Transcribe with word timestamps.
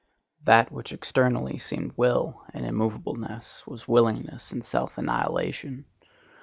That 0.45 0.71
which 0.71 0.93
externally 0.93 1.59
seemed 1.59 1.93
will 1.95 2.41
and 2.55 2.65
immovableness 2.65 3.67
was 3.67 3.87
willingness 3.87 4.51
and 4.51 4.65
self 4.65 4.97
annihilation. 4.97 5.85